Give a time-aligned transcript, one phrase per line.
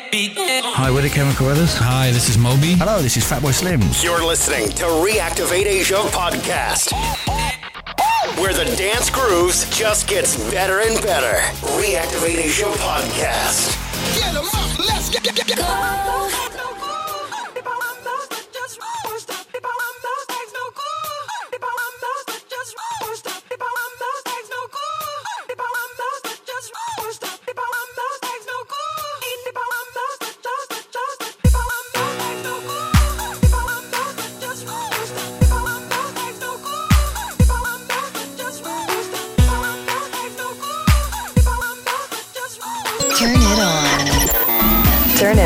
[0.00, 1.74] Hi, we're the Chemical Brothers.
[1.74, 2.74] Hi, this is Moby.
[2.74, 4.02] Hello, this is Fatboy Slims.
[4.02, 6.92] You're listening to Reactivate Asia podcast,
[8.40, 11.36] where the dance grooves just gets better and better.
[11.82, 13.74] Reactivate Asia podcast.
[14.14, 16.47] Get 'em up, let's get, get, get,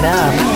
[0.04, 0.51] it up.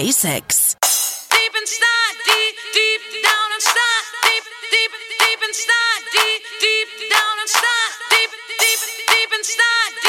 [0.00, 0.76] basics.
[1.28, 8.30] Deep inside, deep, deep down inside, deep, deep, deep inside, deep, deep down inside, deep,
[8.64, 8.80] deep,
[9.12, 9.99] deep inside.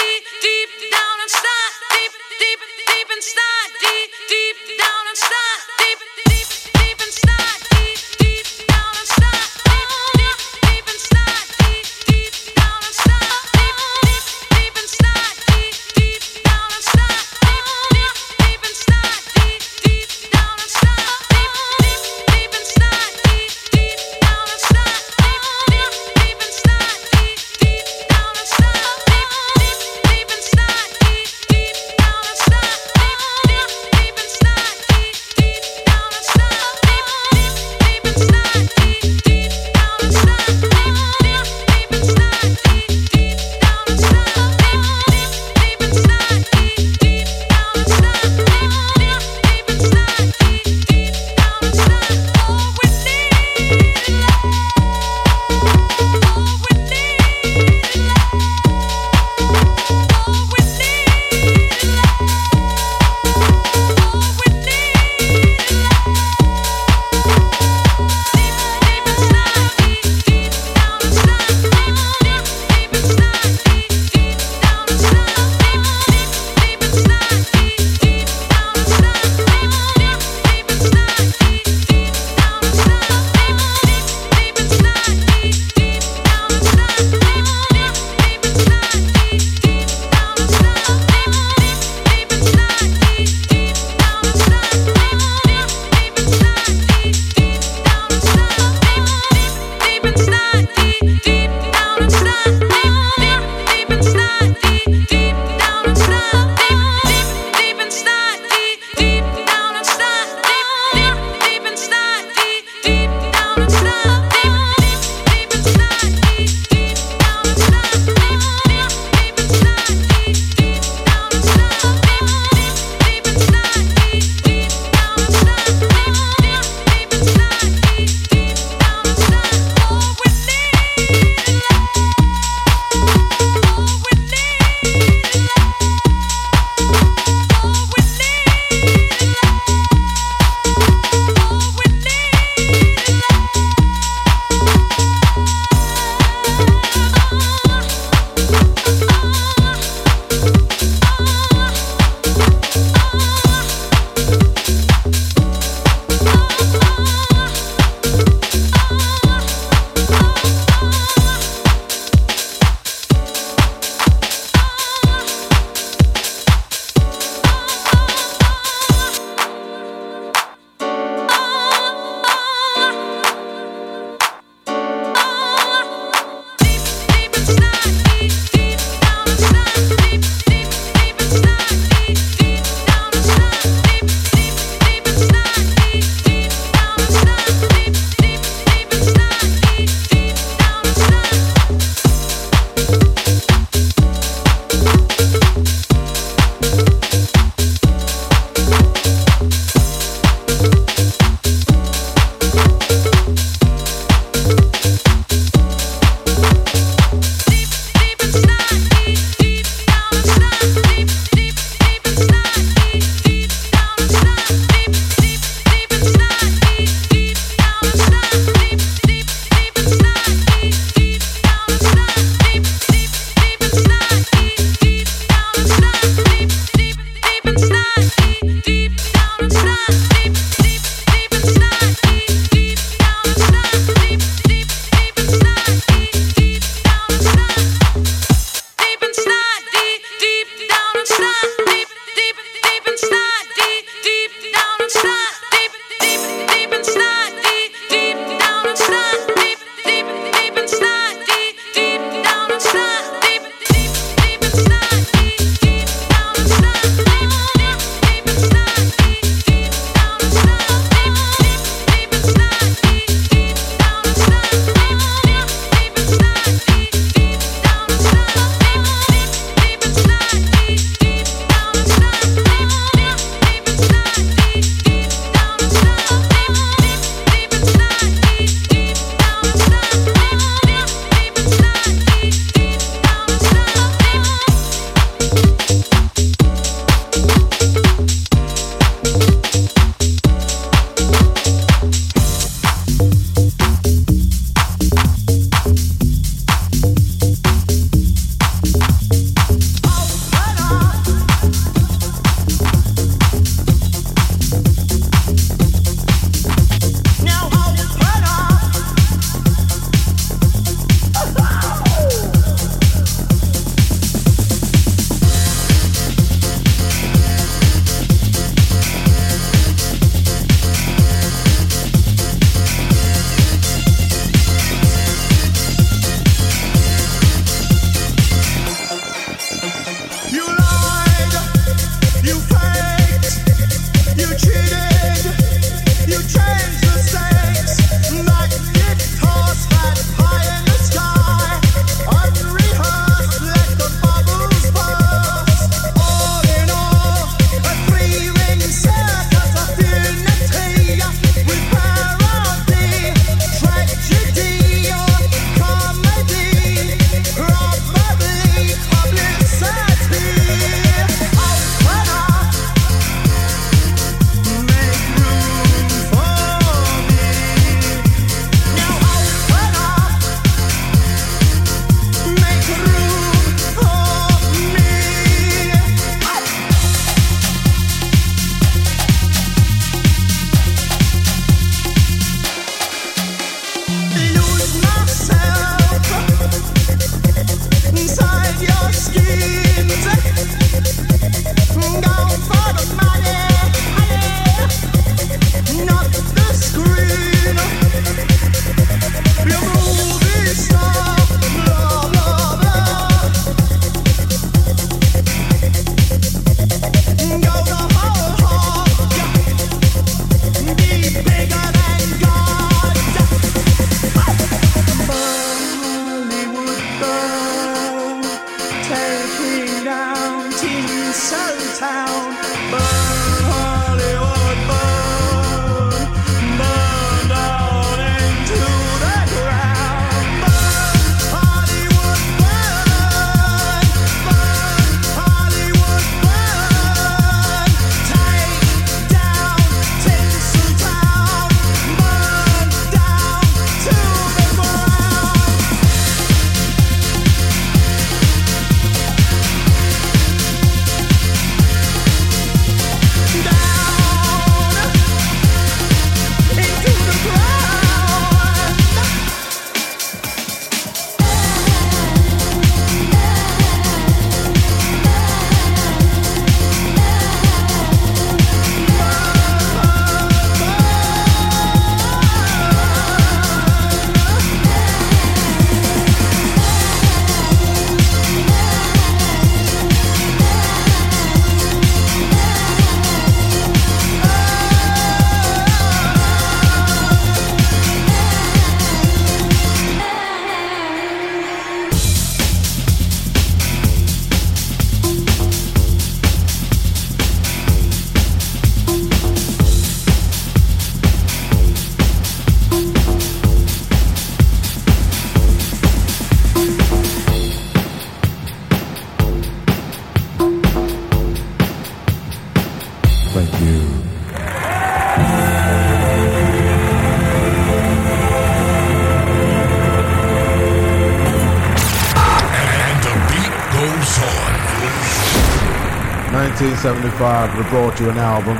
[526.84, 528.57] 1975, we brought you an album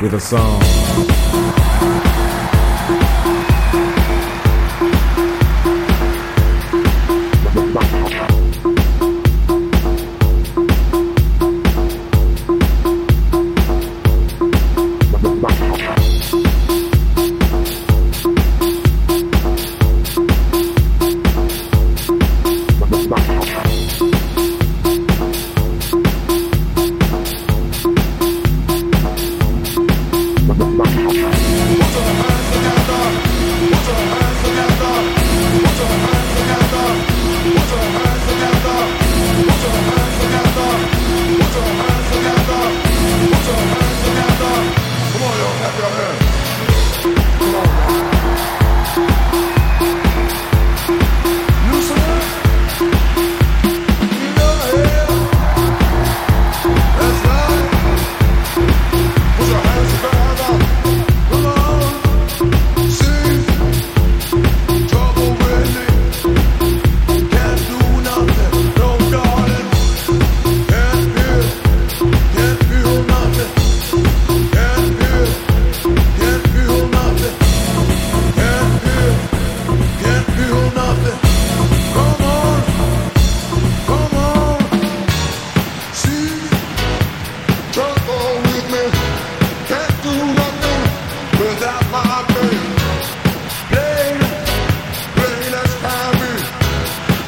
[0.00, 0.79] with a song.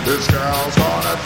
[0.04, 1.21] This girl's gonna